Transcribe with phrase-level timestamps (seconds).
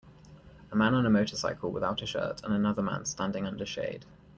[0.71, 4.07] A man on a motorcycle without a shirt and another man standing under shade.